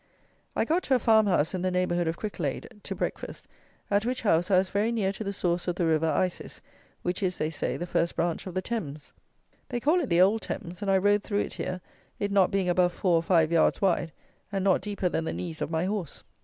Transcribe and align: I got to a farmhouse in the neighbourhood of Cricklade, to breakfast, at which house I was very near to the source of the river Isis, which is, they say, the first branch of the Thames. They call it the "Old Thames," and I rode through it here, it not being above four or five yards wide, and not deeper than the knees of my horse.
I 0.55 0.65
got 0.65 0.81
to 0.85 0.95
a 0.95 0.97
farmhouse 0.99 1.53
in 1.53 1.61
the 1.61 1.69
neighbourhood 1.69 2.07
of 2.07 2.17
Cricklade, 2.17 2.67
to 2.81 2.95
breakfast, 2.95 3.47
at 3.91 4.03
which 4.03 4.23
house 4.23 4.49
I 4.49 4.57
was 4.57 4.67
very 4.69 4.91
near 4.91 5.11
to 5.11 5.23
the 5.23 5.31
source 5.31 5.67
of 5.67 5.75
the 5.75 5.85
river 5.85 6.09
Isis, 6.09 6.59
which 7.03 7.21
is, 7.21 7.37
they 7.37 7.51
say, 7.51 7.77
the 7.77 7.85
first 7.85 8.15
branch 8.15 8.47
of 8.47 8.55
the 8.55 8.63
Thames. 8.63 9.13
They 9.69 9.79
call 9.79 10.01
it 10.01 10.09
the 10.09 10.19
"Old 10.21 10.41
Thames," 10.41 10.81
and 10.81 10.89
I 10.89 10.97
rode 10.97 11.21
through 11.21 11.41
it 11.41 11.53
here, 11.53 11.81
it 12.17 12.31
not 12.31 12.49
being 12.49 12.67
above 12.67 12.93
four 12.93 13.15
or 13.15 13.21
five 13.21 13.51
yards 13.51 13.79
wide, 13.79 14.11
and 14.51 14.63
not 14.63 14.81
deeper 14.81 15.07
than 15.07 15.23
the 15.25 15.33
knees 15.33 15.61
of 15.61 15.69
my 15.69 15.85
horse. 15.85 16.23